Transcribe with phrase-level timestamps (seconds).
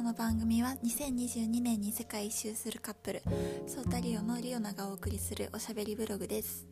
[0.00, 3.22] この番組は2022年に世界一周するカップル
[3.66, 6.66] ソータリオのリオナがお送りするおしゃべりブログです。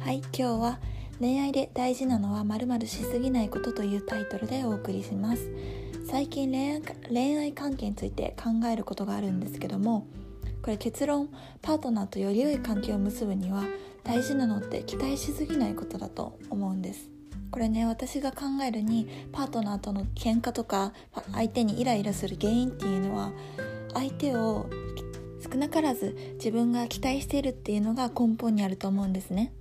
[0.00, 0.80] はい今日は
[1.20, 5.48] 恋愛で大事なのはまるしすぎないことというタイトルでお送りします。
[6.08, 10.08] 最近恋愛恋愛関係について考えることがあるんですけども
[10.62, 11.28] これ結論
[11.62, 13.64] パートナーとより良い関係を結ぶには
[14.04, 17.08] 大事なのって期待しすぎないことだと思うんです。
[17.50, 20.92] これね私が考えるにパートナーとの喧嘩とか
[21.32, 23.32] 相手にイライラする原因っていうのは
[23.92, 24.66] 相手を
[25.42, 29.52] 少なからず自分が期待しているっていうのが根本にあると思うんですね。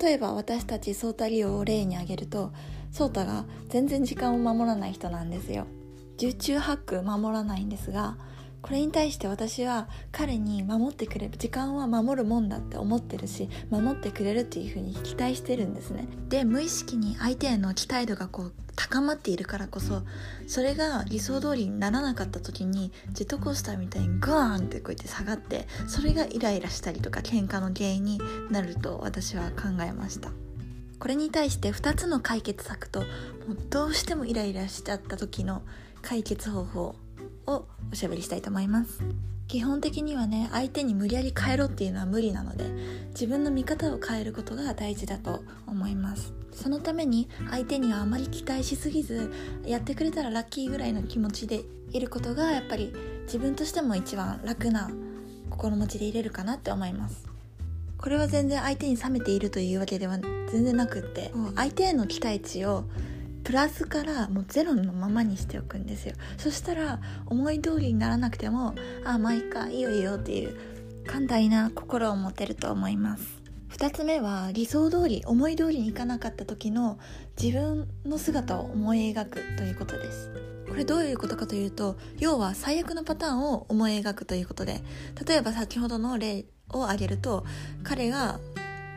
[0.00, 2.52] 例えば私たちソータリオを例に挙げると
[2.90, 5.66] ソータが全然時間を守らない人なんですよ。
[6.16, 8.16] 十中八九守らないんですが
[8.64, 16.08] これに対して私は彼に守ってくれる時間は守るもんだって思ってるし守ってくれるっていう風に期待してるんですね。
[16.30, 20.02] で無意識に相手への期待度がこう高まっているからこそ
[20.46, 28.18] それが理想通りにならなかった時にジェットコースターみたいにグーンってこうやって下がってそれがイライラしたりとか喧嘩の原因に
[28.50, 30.30] なると私は考えました。
[30.98, 33.08] これに対して2つの解決策ともう
[33.68, 35.60] どうしてもイライラしちゃった時の
[36.00, 36.96] 解決方法
[37.46, 39.00] をおしゃべりしたいと思います。
[39.46, 42.64] 基本的にはね相手に無理やり変えろっていうのは無理なので
[43.10, 46.32] 自分の見方を変えることが大事だと思います。
[46.52, 49.32] そのために相手にはあまり期待しすぎず
[49.66, 52.92] やってくれたらラッキーぐらいの気持ちでいることがやっぱり
[53.26, 54.90] 自分としても一番楽な
[55.50, 57.26] 心持ちでいれるかなって思います。
[57.98, 60.18] これは全然相手に冷めているというわけでは
[60.50, 62.84] 全然なくって相手への期待値を
[63.44, 66.14] プラスからもうゼロのままにしておくんですよ。
[66.38, 70.56] そしたら思い通りにならなくてもあまあいいかいいよいいよっていう
[71.06, 73.42] 寛大な心を持てると思います。
[73.70, 76.98] 2つ目は理想通り思い通りにいかなかった時の
[77.40, 80.30] 自分の姿を思い描くということです。
[80.68, 84.80] これどういうことかというと要は最悪のパターンを思い描くということで。
[85.26, 87.44] 例えば先ほどの例を挙げると
[87.82, 88.40] 彼が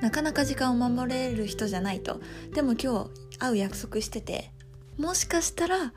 [0.02, 2.22] なかなか時間を守れる人じゃないと。
[2.54, 4.52] でも今日会う約束してて
[4.98, 5.94] もしかしたら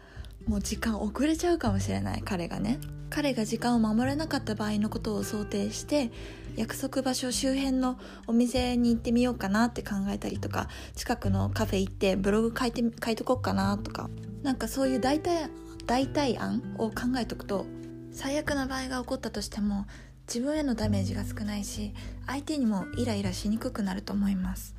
[0.47, 2.79] もう時間遅れちゃうかもしれない彼がね。
[3.11, 6.13] 彼が時間を守れなかった場合のことを想定して
[6.55, 14.09] 約束場所周辺のお店に行ってみようかなって考えたりとか近くのカフェ行ってブログ書いて書いとこうかなとか。
[14.43, 15.51] なんかそういう代替
[15.87, 17.67] 代替案を考えとくと
[18.13, 19.87] 最悪な場合が起こったとしても
[20.33, 21.93] 自分へのダメージが少ないし
[22.25, 24.77] 相手にもイライラしにくくなると思います。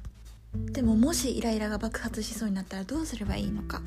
[0.72, 3.82] でももしイライラが爆発しそうになったらどうすればいいのか。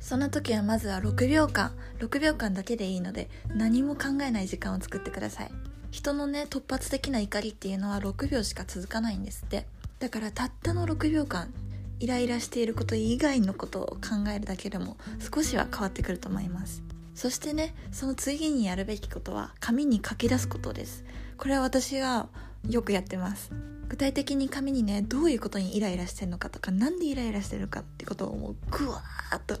[0.00, 5.52] そんな時はまずは6秒間6秒間だけでいいので何も考えない時間を作ってください。
[5.92, 9.66] 人のね突発的な怒りっていうのは6秒しか続かないんですって。
[10.00, 11.54] だからたったの6秒間
[12.00, 14.96] イライラしていること以外のことを考えるだけでも
[15.32, 16.82] 少しは変わってくると思います。
[17.14, 21.04] そしてねその次にやるべきことは紙に書き出すことです。
[21.36, 22.28] これは私は
[22.68, 23.50] よくやってます。
[23.88, 29.56] 具体的に紙にねどういうことにイライラしてるのかとか何でイライラしてるかってことをもうグワーッと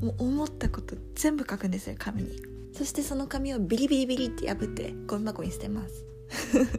[0.00, 2.40] もう思ったこと全部書くんですよ紙に。
[2.74, 6.04] そしてその紙をビリビリビリって破ってゴミ箱に捨てます。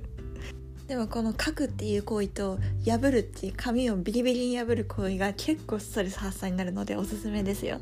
[0.87, 7.79] でもこの書くっていう行為と破るっていう紙をビリビリに破る行為が結構ストレス発散になるのでおすすめですよ。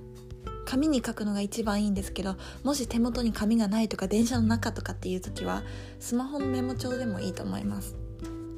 [0.71, 5.63] 紙に書くのが一番いいんですけどもし手元に紙がないとか電車の中とかっていう時は
[5.99, 7.97] スマホのメモ帳でもいいと思います。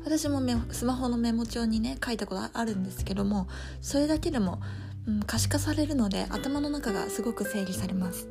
[0.06, 3.47] 私もスマホのメモ帳にね書いたことあるんですけども
[3.81, 4.62] それだけでも、
[5.07, 8.28] うん、可視化されるので頭の中がすごく整理されます。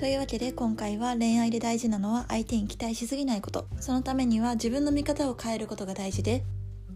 [0.00, 3.66] というわけで今回は恋愛で大事なのは相手に期待しすぎないこと。
[3.78, 6.44] そのためには自分の見方を変えることが大事で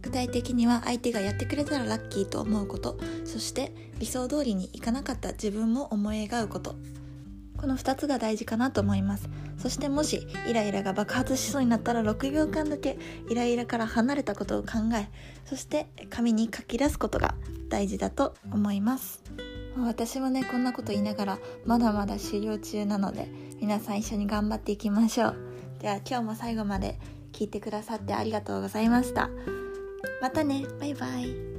[0.03, 2.99] 具体的には相手がやってくれたらラッキーと思うこと。
[3.25, 6.75] そして理想通りにいかなかった自分も思い描うこと。
[7.57, 9.28] この2つが大事かなと思います。
[9.57, 12.99] そしてもしイライラが爆発しそうになったら6秒間だけ
[13.31, 15.09] イライラから離れたことを考え
[15.45, 17.37] そして紙に書き出すことが
[17.69, 19.22] 大事だと思います。
[19.78, 23.28] 私もねこんなこと言いながらまだまだ修行中なので
[23.60, 25.37] 皆さん一緒に頑張っていきましょう。
[25.78, 26.98] では今日も最後まで
[27.33, 29.31] 聞いてくださってありがとうございました。
[30.21, 30.66] またね。
[30.81, 31.52] バイバイ。